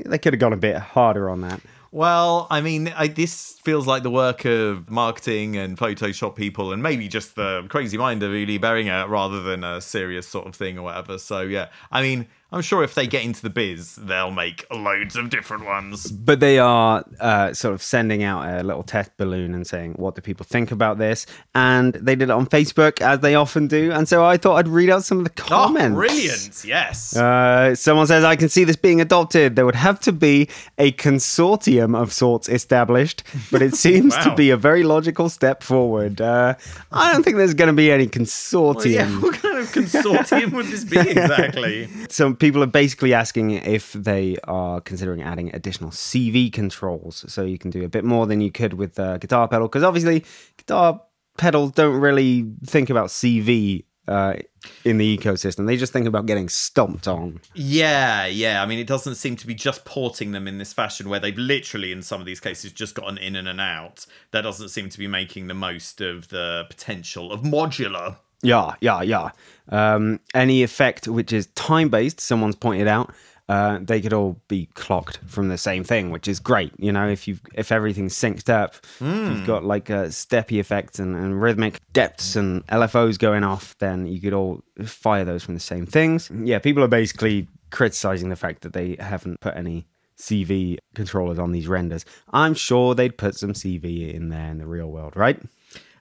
[0.06, 1.62] they could have gone a bit harder on that.
[1.92, 6.84] Well, I mean, I, this feels like the work of marketing and Photoshop people, and
[6.84, 10.78] maybe just the crazy mind of Uli Behringer rather than a serious sort of thing
[10.78, 11.18] or whatever.
[11.18, 15.18] So, yeah, I mean, I'm sure if they get into the biz, they'll make loads
[15.18, 16.10] of different ones.
[16.10, 20.16] But they are uh, sort of sending out a little test balloon and saying, what
[20.16, 21.26] do people think about this?
[21.54, 23.92] And they did it on Facebook, as they often do.
[23.92, 25.94] And so I thought I'd read out some of the comments.
[25.94, 26.64] Oh, brilliant!
[26.64, 27.18] Yes.
[27.18, 29.58] Uh, someone says, I can see this being adopted.
[29.58, 34.52] There would have to be a consortium of sorts established, but it seems to be
[34.52, 36.22] a very logical step forward.
[36.22, 36.56] Uh,
[36.94, 38.94] I don't think there's going to be any Well, consortium.
[38.94, 41.90] yeah, what kind of consortium would this be exactly?
[42.10, 47.58] Some people are basically asking if they are considering adding additional CV controls, so you
[47.58, 49.68] can do a bit more than you could with the guitar pedal.
[49.68, 50.24] Because obviously,
[50.58, 51.02] guitar
[51.38, 54.36] pedals don't really think about CV uh,
[54.84, 57.42] in the ecosystem; they just think about getting stomped on.
[57.54, 58.62] Yeah, yeah.
[58.62, 61.38] I mean, it doesn't seem to be just porting them in this fashion where they've
[61.38, 64.06] literally, in some of these cases, just got an in and an out.
[64.32, 68.18] That doesn't seem to be making the most of the potential of modular.
[68.44, 69.32] Yeah, yeah, yeah.
[69.70, 73.14] Um, any effect which is time based, someone's pointed out,
[73.50, 76.74] uh, they could all be clocked from the same thing, which is great.
[76.78, 81.00] You know, if you if everything's synced up, if you've got like a steppy effect
[81.00, 85.54] and, and rhythmic depths and LFOs going off, then you could all fire those from
[85.54, 86.30] the same things.
[86.44, 91.52] Yeah, people are basically criticizing the fact that they haven't put any CV controllers on
[91.52, 92.04] these renders.
[92.34, 95.40] I'm sure they'd put some CV in there in the real world, right?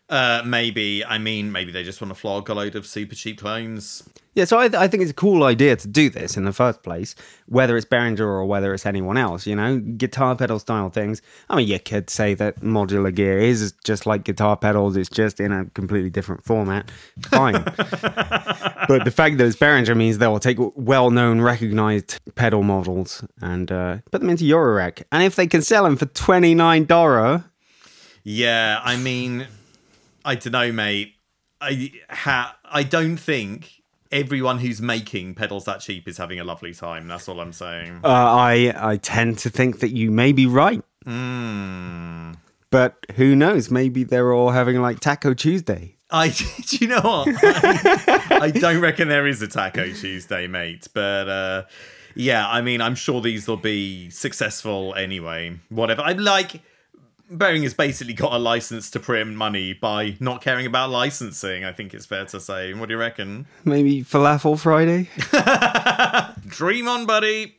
[0.08, 3.40] Uh, maybe, I mean, maybe they just want to flog a load of super cheap
[3.40, 4.08] clones.
[4.34, 6.82] Yeah, so I, I think it's a cool idea to do this in the first
[6.82, 7.16] place,
[7.46, 11.22] whether it's Behringer or whether it's anyone else, you know, guitar pedal style things.
[11.48, 15.40] I mean, you could say that modular gear is just like guitar pedals, it's just
[15.40, 16.90] in a completely different format.
[17.22, 17.54] Fine.
[18.84, 23.24] but the fact that it's Behringer means they will take well known, recognized pedal models
[23.40, 25.02] and uh, put them into Eurorack.
[25.10, 27.44] And if they can sell them for $29,
[28.22, 29.46] Yeah, I mean,
[30.26, 31.14] I don't know, mate.
[31.60, 36.74] I ha- I don't think everyone who's making pedals that cheap is having a lovely
[36.74, 37.06] time.
[37.06, 38.00] That's all I'm saying.
[38.04, 40.82] uh, I, I tend to think that you may be right.
[41.04, 42.32] Hmm.
[42.70, 43.70] But who knows?
[43.70, 45.96] Maybe they're all having like Taco Tuesday.
[46.10, 46.28] I
[46.66, 47.28] do you know what?
[47.42, 50.88] I, I don't reckon there is a Taco Tuesday, mate.
[50.92, 51.62] But uh,
[52.16, 55.58] yeah, I mean, I'm sure these will be successful anyway.
[55.68, 56.02] Whatever.
[56.02, 56.60] I'm like.
[57.28, 61.64] Bering has basically got a license to print money by not caring about licensing.
[61.64, 62.72] I think it's fair to say.
[62.72, 63.46] What do you reckon?
[63.64, 65.10] Maybe Falafel Friday?
[66.48, 67.56] Dream on, buddy.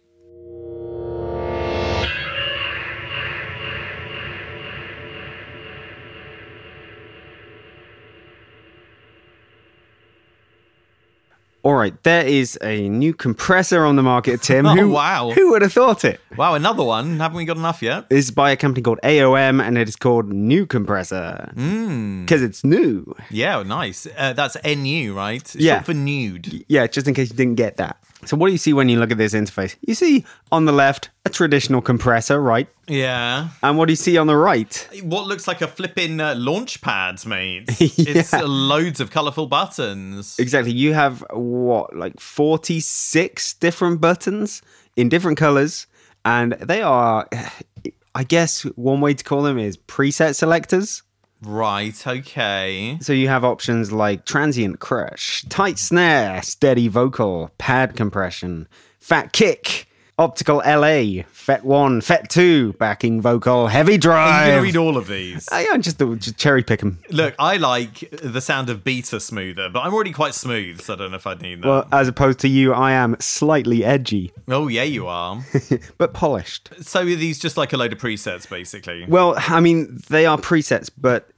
[11.67, 14.65] All right, there is a new compressor on the market, Tim.
[14.67, 15.31] Oh, who, wow.
[15.31, 16.21] Who would have thought it?
[16.37, 17.19] Wow, another one.
[17.19, 18.09] Haven't we got enough yet?
[18.09, 21.51] This is by a company called AOM and it is called New Compressor.
[21.55, 22.21] Hmm.
[22.23, 23.13] Because it's new.
[23.29, 24.07] Yeah, nice.
[24.17, 25.41] Uh, that's NU, right?
[25.41, 25.81] It's Yeah.
[25.81, 26.63] For nude.
[26.69, 27.97] Yeah, just in case you didn't get that.
[28.25, 29.75] So, what do you see when you look at this interface?
[29.81, 32.67] You see on the left a traditional compressor, right?
[32.87, 33.49] Yeah.
[33.61, 34.87] And what do you see on the right?
[35.03, 37.69] What looks like a flipping uh, launch pad, mate.
[37.79, 40.39] It's uh, loads of colourful buttons.
[40.39, 40.71] Exactly.
[40.71, 44.61] You have what, like 46 different buttons
[44.95, 45.85] in different colors.
[46.25, 47.27] And they are,
[48.15, 51.03] I guess, one way to call them is preset selectors.
[51.43, 52.97] Right, okay.
[53.01, 58.67] So you have options like transient crush, tight snare, steady vocal, pad compression,
[58.99, 59.87] fat kick,
[60.19, 64.47] optical LA, FET 1, FET 2, backing vocal, heavy Are you drive.
[64.47, 65.47] going to read all of these?
[65.51, 66.99] Oh, I, I just, just cherry pick them.
[67.09, 70.97] Look, I like the sound of beta smoother, but I'm already quite smooth, so I
[70.97, 71.67] don't know if I need that.
[71.67, 75.43] Well, as opposed to you, I am slightly edgy, oh, yeah, you are.
[75.97, 76.69] but polished.
[76.81, 79.05] so are these just like a load of presets, basically?
[79.07, 81.29] Well, I mean, they are presets, but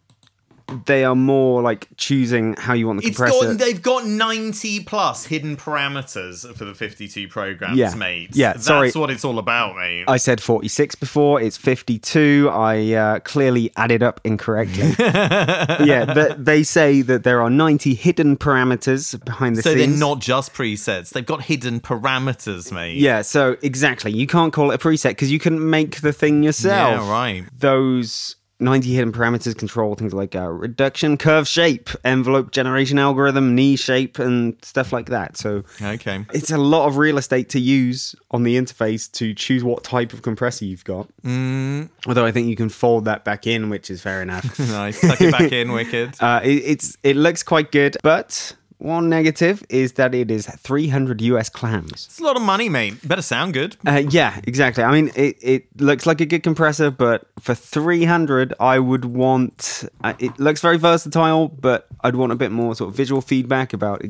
[0.85, 3.47] they are more like choosing how you want the It's compressor.
[3.47, 7.93] got they've got 90 plus hidden parameters for the 52 programs, Yeah.
[7.95, 8.29] mate.
[8.33, 8.91] Yeah, That's sorry.
[8.91, 10.05] what it's all about, mate.
[10.07, 11.41] I said 46 before.
[11.41, 12.49] It's 52.
[12.51, 14.93] I uh, clearly added up incorrectly.
[14.99, 19.91] yeah, th- they say that there are 90 hidden parameters behind the so scenes.
[19.91, 21.09] they're not just presets.
[21.09, 22.97] They've got hidden parameters, mate.
[22.97, 24.11] Yeah, so exactly.
[24.11, 27.01] You can't call it a preset because you can make the thing yourself.
[27.05, 27.45] Yeah, right.
[27.57, 33.75] Those 90 hidden parameters control things like uh, reduction, curve shape, envelope generation algorithm, knee
[33.77, 35.37] shape, and stuff like that.
[35.37, 36.25] So Okay.
[36.33, 40.11] it's a lot of real estate to use on the interface to choose what type
[40.11, 41.07] of compressor you've got.
[41.23, 41.89] Mm.
[42.05, 44.59] Although I think you can fold that back in, which is fair enough.
[44.69, 44.99] Nice.
[45.01, 46.15] Tuck it back in, wicked.
[46.19, 51.21] uh, it, it's it looks quite good, but one negative is that it is 300
[51.21, 51.91] US clams.
[51.91, 53.07] It's a lot of money, mate.
[53.07, 53.75] Better sound good.
[53.85, 54.83] Uh, yeah, exactly.
[54.83, 59.83] I mean, it, it looks like a good compressor, but for 300, I would want.
[60.03, 63.73] Uh, it looks very versatile, but I'd want a bit more sort of visual feedback
[63.73, 64.01] about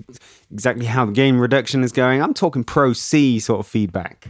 [0.52, 2.22] exactly how the gain reduction is going.
[2.22, 4.30] I'm talking Pro C sort of feedback.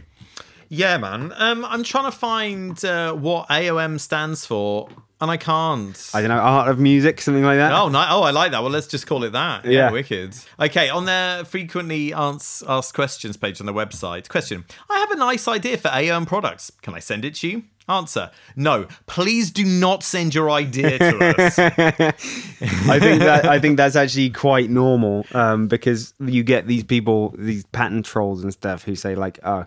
[0.70, 1.34] Yeah, man.
[1.36, 4.88] Um, I'm trying to find uh, what AOM stands for,
[5.20, 6.10] and I can't.
[6.14, 7.72] I don't know, art of music, something like that.
[7.72, 8.62] Oh, no, oh, I like that.
[8.62, 9.64] Well, let's just call it that.
[9.64, 9.90] Yeah, Yeah.
[9.90, 10.34] wicked.
[10.58, 14.28] Okay, on their frequently ans- asked questions page on the website.
[14.28, 16.70] Question: I have a nice idea for AOM products.
[16.82, 17.62] Can I send it to you?
[17.88, 18.86] Answer: No.
[19.06, 21.58] Please do not send your idea to us.
[22.08, 27.34] I think that I think that's actually quite normal um, because you get these people,
[27.36, 29.66] these patent trolls and stuff, who say like, "Oh,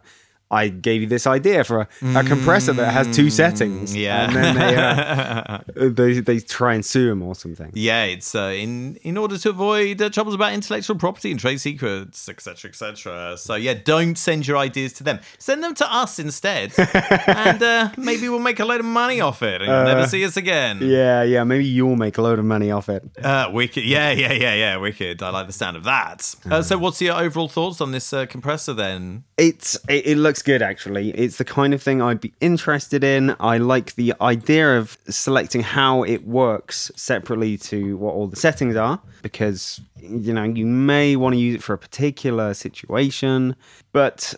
[0.54, 4.24] I gave you this idea for a, a compressor that has two settings," Mm, yeah.
[4.26, 4.76] and then they,
[5.86, 7.72] uh, they they try and sue him or something.
[7.74, 11.60] Yeah, it's uh, in in order to avoid uh, troubles about intellectual property and trade
[11.60, 13.36] secrets, etc., etc.
[13.38, 15.20] So yeah, don't send your ideas to them.
[15.38, 16.74] Send them to us instead,
[17.28, 20.24] and uh, maybe we'll make a load of money off it, and you'll never see
[20.26, 20.80] us again.
[20.82, 21.44] Yeah, yeah.
[21.44, 23.04] Maybe you'll make a load of money off it.
[23.22, 23.84] Uh, wicked.
[23.84, 24.78] Yeah, yeah, yeah, yeah.
[24.78, 25.22] Wicked.
[25.24, 26.36] I like the sound of that.
[26.50, 29.24] Uh, so, what's your overall thoughts on this uh, compressor then?
[29.38, 31.10] It's it, it looks good actually.
[31.12, 33.36] It's the kind of thing I'd be interested in.
[33.40, 38.76] I like the idea of selecting how it works separately to what all the settings
[38.76, 43.56] are because you know you may want to use it for a particular situation,
[43.94, 44.36] but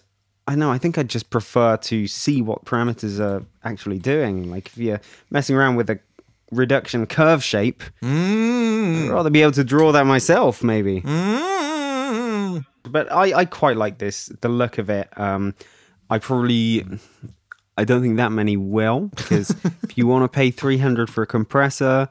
[0.47, 4.51] I know I think I'd just prefer to see what parameters are actually doing.
[4.51, 5.99] Like if you're messing around with a
[6.51, 9.05] reduction curve shape, Mm.
[9.07, 11.01] I'd rather be able to draw that myself maybe.
[11.01, 12.65] Mm.
[12.83, 14.27] but I, I quite like this.
[14.41, 15.09] The look of it.
[15.19, 15.53] Um,
[16.09, 16.85] I probably.
[17.77, 19.49] I don't think that many will because
[19.83, 22.07] if you want to pay 300 for a compressor,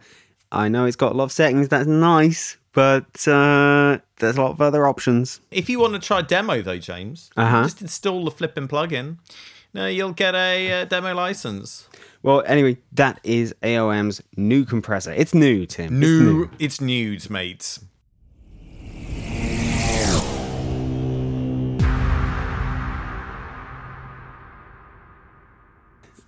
[0.53, 1.69] I know it's got a lot of settings.
[1.69, 5.41] That's nice, but uh, there's a lot of other options.
[5.51, 7.63] If you want to try demo though, James, Uh-huh.
[7.63, 9.17] just install the flipping plugin.
[9.73, 11.89] No, you'll get a uh, demo license.
[12.23, 15.13] Well, anyway, that is AOM's new compressor.
[15.13, 16.03] It's new, Tim.
[16.03, 16.51] It's new.
[16.59, 17.79] It's nude, mate.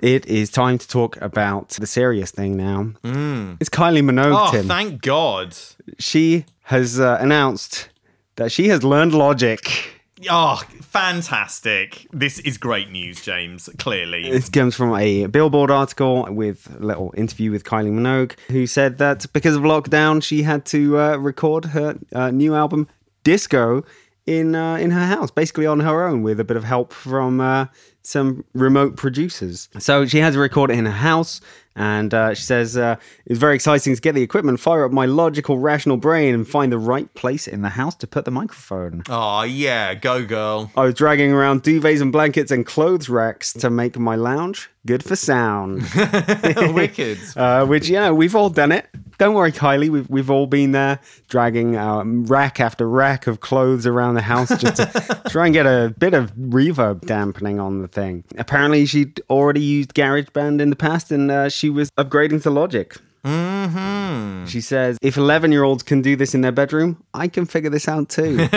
[0.01, 2.93] It is time to talk about the serious thing now.
[3.61, 4.69] It's Kylie Minogue, Oh, Tim.
[4.69, 5.57] thank God.
[5.99, 7.89] she has uh, announced
[8.37, 9.61] that she has learned Logic.
[10.31, 12.07] Oh, fantastic.
[12.13, 14.31] This is great news, James, clearly.
[14.31, 18.99] This comes from a Billboard article with a little interview with Kylie Minogue, who said
[18.99, 22.89] that because of lockdown, she had to uh, record her uh, new album,
[23.25, 23.85] Disco,
[24.27, 27.41] in uh, in her house, basically on her own, with a bit of help from
[27.41, 27.67] uh,
[28.07, 29.69] some remote producers.
[29.79, 31.41] So she has to record it in her house.
[31.79, 35.05] And uh, she says, uh, it's very exciting to get the equipment, fire up my
[35.05, 39.03] logical, rational brain, and find the right place in the house to put the microphone.
[39.11, 40.71] Oh, yeah, go girl.
[40.75, 45.05] I was dragging around duvets and blankets and clothes racks to make my lounge good
[45.05, 45.83] for sound.
[46.75, 47.19] Wicked.
[47.37, 48.89] uh, which, you know, we've all done it.
[49.19, 49.89] Don't worry, Kylie.
[49.89, 54.49] We've, we've all been there dragging um, rack after rack of clothes around the house
[54.61, 58.25] just to try and get a bit of reverb dampening on the thing.
[58.37, 62.95] Apparently, she'd already used GarageBand in the past and uh, she was upgrading to Logic.
[63.27, 67.45] Hmm She says, if 11 year olds can do this in their bedroom, I can
[67.45, 68.37] figure this out too.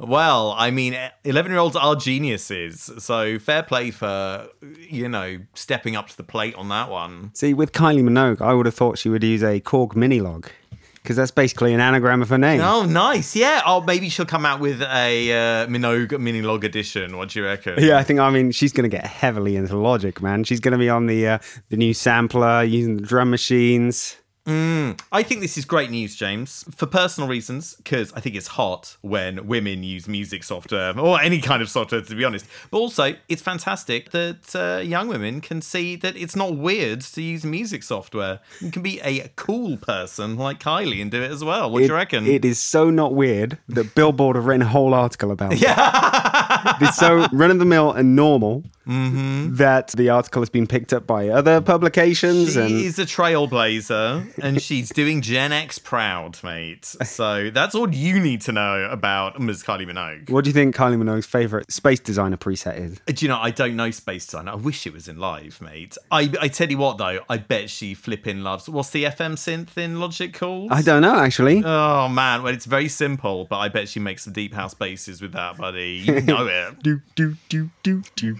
[0.00, 2.90] well, I mean, 11 year olds are geniuses.
[2.98, 4.48] So fair play for,
[4.88, 7.30] you know, stepping up to the plate on that one.
[7.34, 10.48] See, with Kylie Minogue, I would have thought she would use a Korg Minilogue
[11.02, 12.60] because that's basically an anagram of her name.
[12.60, 13.34] Oh, nice.
[13.34, 13.62] Yeah.
[13.64, 17.16] Oh, maybe she'll come out with a uh, Minogue Minilogue edition.
[17.16, 17.82] What do you reckon?
[17.82, 20.44] Yeah, I think I mean she's going to get heavily into Logic, man.
[20.44, 21.38] She's going to be on the uh,
[21.70, 24.16] the new sampler, using the drum machines.
[25.12, 28.96] I think this is great news, James, for personal reasons, because I think it's hot
[29.00, 32.46] when women use music software or any kind of software, to be honest.
[32.70, 37.22] But also, it's fantastic that uh, young women can see that it's not weird to
[37.22, 38.40] use music software.
[38.60, 41.70] You can be a cool person like Kylie and do it as well.
[41.70, 42.26] What do you reckon?
[42.26, 45.60] It is so not weird that Billboard have written a whole article about it.
[45.70, 46.76] Yeah.
[46.80, 49.54] it's so run of the mill and normal Mm-hmm.
[49.56, 52.54] that the article has been picked up by other publications.
[52.54, 56.84] She and is a trailblazer and she's doing Gen X proud, mate.
[56.84, 59.62] So that's all you need to know about Ms.
[59.62, 60.30] Kylie Minogue.
[60.30, 63.00] what do you think Kylie Minogue's favorite space designer preset is?
[63.06, 64.48] Do you know, I don't know Space Design.
[64.48, 65.96] I wish it was in live, mate.
[66.10, 68.68] I, I tell you what, though, I bet she flipping loves.
[68.68, 70.72] What's the FM synth in Logic called?
[70.72, 71.62] I don't know actually.
[71.64, 72.42] Oh, man.
[72.42, 75.56] Well, it's very simple, but I bet she makes some deep house basses with that,
[75.56, 76.02] buddy.
[76.04, 76.82] You know it.
[76.82, 78.36] do do do do do.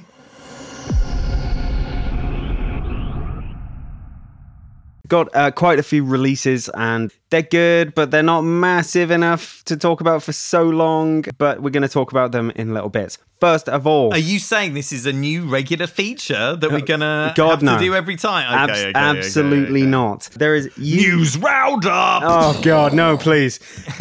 [5.08, 9.76] Got uh, quite a few releases and they're good, but they're not massive enough to
[9.76, 11.24] talk about for so long.
[11.36, 13.18] But we're going to talk about them in little bits.
[13.40, 17.00] First of all, Are you saying this is a new regular feature that we're going
[17.00, 17.76] to have no.
[17.76, 18.70] to do every time?
[18.70, 19.90] okay, okay, absolutely okay.
[19.90, 20.28] not.
[20.36, 22.22] There is U- News Roundup!
[22.24, 23.58] Oh God, no, please.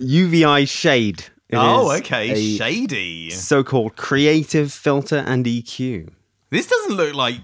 [0.00, 1.24] UVI shade.
[1.48, 2.34] It oh, okay.
[2.56, 3.30] Shady.
[3.30, 6.10] so-called creative filter and EQ.
[6.50, 7.40] This doesn't look like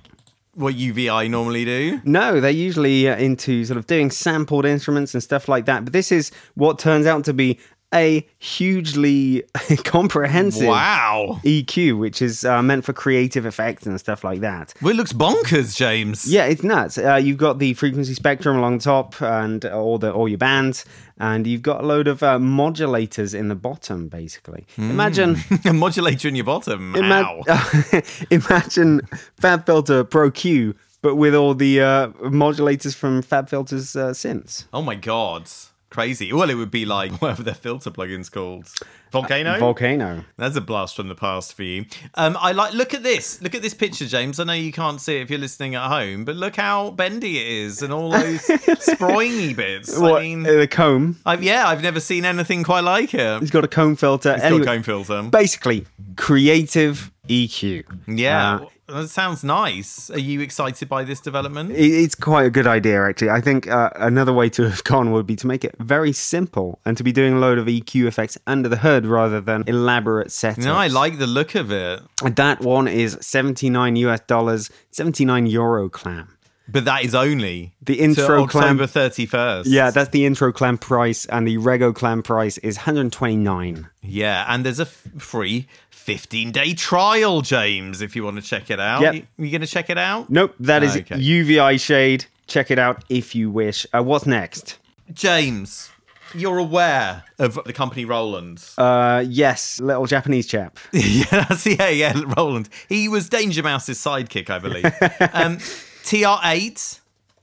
[0.54, 2.00] what UVI normally do.
[2.04, 5.84] No, they're usually uh, into sort of doing sampled instruments and stuff like that.
[5.84, 7.58] But this is what turns out to be
[7.92, 9.42] a hugely
[9.84, 11.40] comprehensive Wow.
[11.44, 14.72] EQ, which is uh, meant for creative effects and stuff like that.
[14.80, 16.30] Well, it looks bonkers, James.
[16.30, 16.98] Yeah, it's nuts.
[16.98, 20.84] Uh, you've got the frequency spectrum along the top, and all the all your bands,
[21.18, 24.08] and you've got a load of uh, modulators in the bottom.
[24.08, 26.94] Basically, imagine a modulator in your bottom.
[26.94, 27.40] Ima-
[28.30, 29.00] imagine
[29.40, 34.66] Fab Filter Pro Q, but with all the uh, modulators from Fab Filter's uh, synths.
[34.72, 35.48] Oh my god.
[35.90, 36.32] Crazy.
[36.32, 38.68] Well, it would be like whatever their filter plugin's called.
[39.10, 39.58] Volcano?
[39.58, 40.24] Volcano.
[40.36, 41.84] That's a blast from the past for you.
[42.14, 43.42] Um, I like look at this.
[43.42, 44.38] Look at this picture, James.
[44.38, 47.38] I know you can't see it if you're listening at home, but look how bendy
[47.40, 49.98] it is and all those sproiny bits.
[49.98, 51.16] I What, mean, uh, the comb.
[51.26, 53.40] I've, yeah, I've never seen anything quite like it.
[53.40, 54.32] He's got a comb filter.
[54.34, 55.22] It's Anyway, got comb filter.
[55.24, 57.84] Basically, creative EQ.
[58.06, 60.10] Yeah, Uh, that sounds nice.
[60.10, 61.70] Are you excited by this development?
[61.72, 63.30] it's quite a good idea, actually.
[63.30, 66.78] I think uh, another way to have gone would be to make it very simple
[66.84, 70.28] and to be doing a load of EQ effects under the hood rather than elaborate
[70.28, 70.64] setups.
[70.64, 72.00] No, I like the look of it.
[72.24, 76.36] That one is 79 US dollars, 79 euro clam.
[76.72, 79.64] But that is only The intro clamp- October 31st.
[79.66, 83.88] Yeah, that's the intro clam price, and the Rego clam price is 129.
[84.02, 85.66] Yeah, and there's a f- free
[86.00, 89.02] 15 day trial, James, if you want to check it out.
[89.02, 89.14] Yep.
[89.14, 90.30] You, you going to check it out?
[90.30, 91.16] Nope, that is Okay.
[91.16, 92.24] UVI shade.
[92.46, 93.86] Check it out if you wish.
[93.92, 94.78] Uh, what's next?
[95.12, 95.90] James,
[96.34, 98.64] you're aware of the company Roland.
[98.78, 100.78] Uh, yes, little Japanese chap.
[100.92, 102.68] yeah, that's, yeah, yeah, Roland.
[102.88, 104.84] He was Danger Mouse's sidekick, I believe.
[105.32, 105.58] um,
[106.02, 107.00] TR8,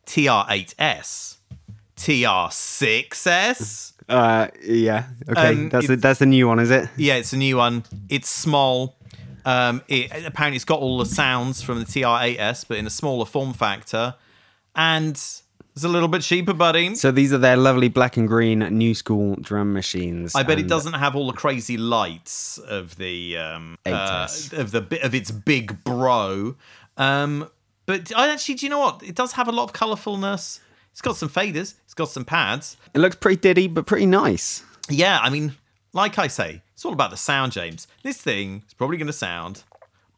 [0.08, 1.38] TR8S,
[1.96, 3.94] TR6S.
[4.10, 5.06] Uh, yeah.
[5.30, 6.90] Okay, Um, that's the, that's the new one, is it?
[6.96, 7.84] Yeah, it's a new one.
[8.10, 8.96] It's small.
[9.46, 13.26] Um, it, apparently, it's got all the sounds from the TR8S, but in a smaller
[13.26, 14.16] form factor,
[14.76, 15.12] and
[15.78, 16.96] it's a little bit cheaper, buddy.
[16.96, 20.36] So these are their lovely black and green new school drum machines.
[20.36, 25.00] I bet it doesn't have all the crazy lights of the um, uh, of the
[25.04, 26.56] of its big bro.
[26.98, 27.50] Um,
[27.86, 29.04] but I actually, do you know what?
[29.04, 30.60] It does have a lot of colourfulness.
[30.98, 31.76] It's got some faders.
[31.86, 32.76] It's got some pads.
[32.96, 34.64] It looks pretty diddy, but pretty nice.
[34.90, 35.54] Yeah, I mean,
[35.94, 37.88] like I say, it's all about the sound, James.
[38.02, 39.64] This thing is probably going to sound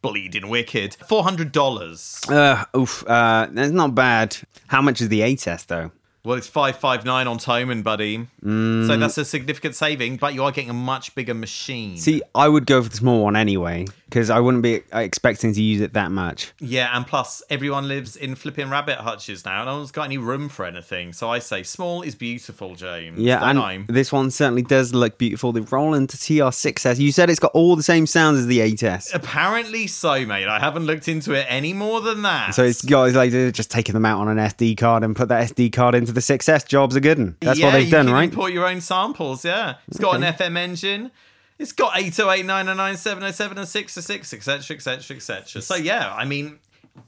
[0.02, 0.96] bleeding wicked.
[1.06, 2.22] Four hundred dollars.
[2.30, 3.04] Uh, oof.
[3.06, 4.38] Uh, that's not bad.
[4.68, 5.92] How much is the 8S though?
[6.30, 8.28] Well, it's five five nine on Thomann, buddy.
[8.44, 9.00] So mm.
[9.00, 11.98] that's a significant saving, but you are getting a much bigger machine.
[11.98, 15.62] See, I would go for the small one anyway because I wouldn't be expecting to
[15.62, 16.52] use it that much.
[16.60, 19.64] Yeah, and plus everyone lives in flipping rabbit hutches now.
[19.66, 21.14] No one's got any room for anything.
[21.14, 23.20] So I say small is beautiful, James.
[23.20, 23.86] Yeah, Don't and I?
[23.88, 25.52] this one certainly does look beautiful.
[25.52, 27.00] The Roland TR6S.
[27.00, 29.14] You said it's got all the same sounds as the 8S.
[29.14, 30.48] Apparently so, mate.
[30.48, 32.56] I haven't looked into it any more than that.
[32.56, 35.52] So it's guys like just taking them out on an SD card and put that
[35.52, 36.68] SD card into the 6S.
[36.68, 37.36] Jobs are good.
[37.42, 38.24] That's yeah, what they've done, can right?
[38.30, 39.44] import your own samples.
[39.46, 41.12] Yeah, it's got an FM engine.
[41.58, 45.62] It's got 808, 909, 707, and 606, etc., etc., etc.
[45.62, 46.60] So yeah, I mean,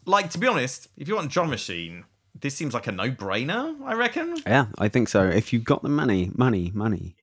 [0.05, 2.03] like to be honest, if you want a drum machine,
[2.39, 3.79] this seems like a no-brainer.
[3.83, 4.37] I reckon.
[4.45, 5.23] Yeah, I think so.
[5.23, 7.15] If you've got the money, money, money.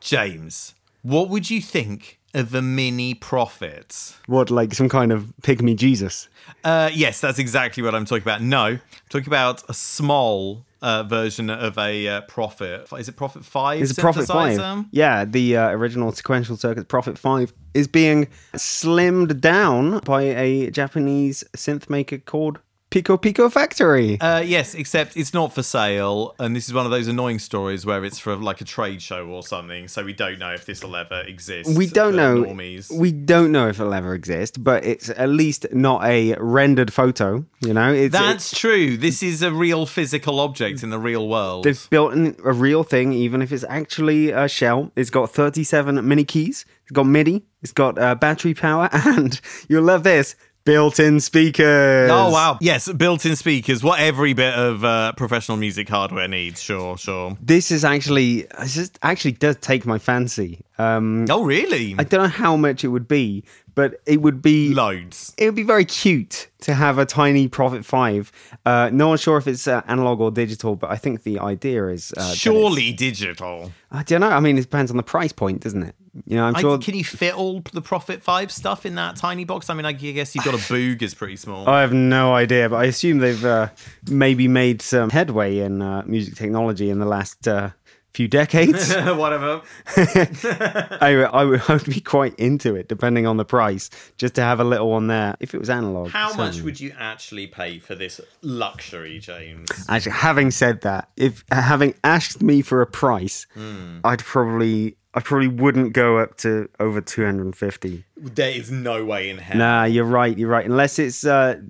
[0.00, 4.16] James, what would you think the Mini Prophet?
[4.26, 6.28] What, like some kind of pygmy Jesus?
[6.62, 8.42] Uh, yes, that's exactly what I'm talking about.
[8.42, 12.86] No, I'm talking about a small uh, version of a uh, Prophet.
[12.98, 13.80] Is it Prophet 5?
[13.80, 14.86] Is it Prophet 5?
[14.90, 21.44] Yeah, the uh, original sequential circuit Prophet 5 is being slimmed down by a Japanese
[21.56, 22.58] synth maker called
[22.94, 24.20] Pico Pico Factory.
[24.20, 27.84] Uh, yes, except it's not for sale, and this is one of those annoying stories
[27.84, 29.88] where it's for like a trade show or something.
[29.88, 31.76] So we don't know if this will ever exist.
[31.76, 32.44] we don't know.
[32.44, 32.96] Normies.
[32.96, 37.44] We don't know if it'll ever exist, but it's at least not a rendered photo.
[37.62, 38.96] You know, it's, That's true.
[38.96, 41.64] This is a real physical object in the real world.
[41.64, 44.92] They've built a real thing, even if it's actually a shell.
[44.94, 46.64] It's got 37 mini keys.
[46.84, 47.44] It's got MIDI.
[47.60, 52.10] It's got uh, battery power, and you'll love this built-in speakers.
[52.10, 52.58] Oh wow!
[52.60, 53.82] Yes, built-in speakers.
[53.82, 56.62] What every bit of uh, professional music hardware needs.
[56.62, 57.36] Sure, sure.
[57.40, 60.60] This is actually, this is, actually does take my fancy.
[60.78, 61.94] Um, Oh really?
[61.98, 63.44] I don't know how much it would be,
[63.74, 65.32] but it would be Loads.
[65.38, 68.32] it would be very cute to have a tiny Prophet Five.
[68.64, 71.88] Uh, no one's sure if it's uh, analog or digital, but I think the idea
[71.88, 73.72] is uh, Surely digital.
[73.92, 74.30] I don't know.
[74.30, 75.94] I mean, it depends on the price point, doesn't it?
[76.26, 76.78] You know, I'm I, sure.
[76.78, 79.68] can you fit all the Prophet Five stuff in that tiny box?
[79.68, 81.68] I mean, I guess you've got a boog is pretty small.
[81.68, 83.68] I have no idea, but I assume they've uh,
[84.08, 87.70] maybe made some headway in uh, music technology in the last uh,
[88.12, 88.94] few decades.
[88.94, 89.62] Whatever.
[89.96, 94.42] I, I, would, I would be quite into it, depending on the price, just to
[94.42, 95.36] have a little one there.
[95.40, 96.10] If it was analog.
[96.10, 99.68] How much would you actually pay for this luxury, James?
[99.88, 103.98] Actually, having said that, if having asked me for a price, Hmm.
[104.04, 108.04] I'd probably, I probably wouldn't go up to over two hundred and fifty.
[108.16, 109.56] There is no way in hell.
[109.58, 110.36] Nah, you're right.
[110.36, 110.66] You're right.
[110.66, 111.60] Unless it's uh,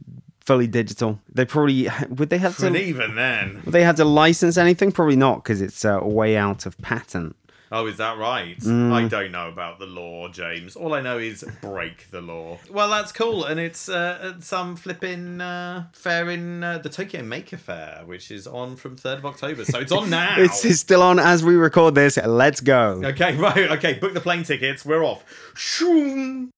[0.40, 2.66] fully digital, they probably would they have to.
[2.66, 3.62] And even then.
[3.64, 4.92] Would they have to license anything?
[4.92, 7.36] Probably not, because it's uh, way out of patent.
[7.76, 8.56] Oh, is that right?
[8.60, 8.92] Mm.
[8.92, 10.76] I don't know about the law, James.
[10.76, 12.58] All I know is break the law.
[12.70, 17.56] Well, that's cool, and it's uh, some flipping uh, fair in uh, the Tokyo Maker
[17.56, 19.64] Faire, which is on from third of October.
[19.64, 20.36] So it's on now.
[20.38, 22.16] It's, it's still on as we record this.
[22.16, 23.02] Let's go.
[23.04, 23.72] Okay, right.
[23.72, 24.84] Okay, book the plane tickets.
[24.84, 25.24] We're off.
[25.56, 26.50] Shoom.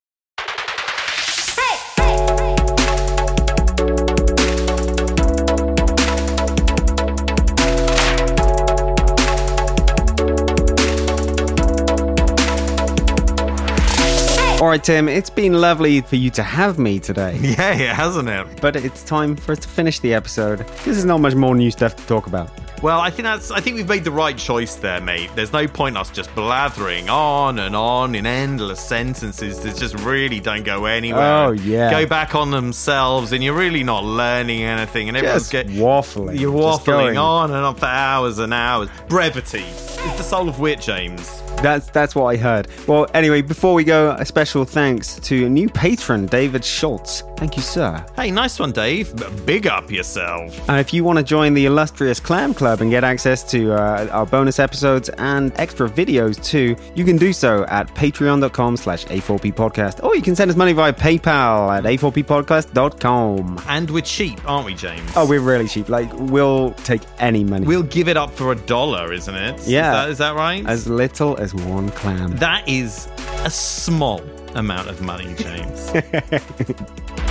[14.66, 18.28] All right, Tim, it's been lovely for you to have me today, Yeah, yeah, hasn't
[18.28, 18.60] it?
[18.60, 20.66] but it's time for us to finish the episode.
[20.84, 22.50] This is not much more new stuff to talk about.
[22.82, 23.52] Well, I think that's.
[23.52, 25.30] I think we've made the right choice there, mate.
[25.36, 30.40] There's no point us just blathering on and on in endless sentences that just really
[30.40, 31.46] don't go anywhere.
[31.46, 31.88] Oh, yeah.
[31.92, 35.06] Go back on themselves, and you're really not learning anything.
[35.06, 36.40] And everyone's Just get waffling.
[36.40, 37.18] You're just waffling going.
[37.18, 38.88] on and on for hours and hours.
[39.08, 41.40] Brevity is the soul of wit, James.
[41.62, 42.68] That's that's what I heard.
[42.86, 47.22] Well, anyway, before we go, a special thanks to a new patron David Schultz.
[47.36, 48.04] Thank you, sir.
[48.16, 49.12] Hey, nice one, Dave.
[49.44, 50.68] Big up yourself.
[50.68, 54.08] And if you want to join the illustrious Clam Club and get access to uh,
[54.10, 59.52] our bonus episodes and extra videos too, you can do so at patreon.com slash A4P
[59.54, 60.02] podcast.
[60.02, 63.60] Or you can send us money via PayPal at A4Ppodcast.com.
[63.68, 65.10] And we're cheap, aren't we, James?
[65.14, 65.88] Oh, we're really cheap.
[65.88, 67.66] Like, we'll take any money.
[67.66, 69.66] We'll give it up for a dollar, isn't it?
[69.66, 69.90] Yeah.
[69.90, 70.66] Is that, is that right?
[70.66, 72.36] as little as one clam.
[72.38, 73.08] that is
[73.44, 74.22] a small
[74.54, 75.92] amount of money, James.